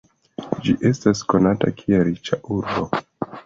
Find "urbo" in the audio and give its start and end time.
2.61-2.91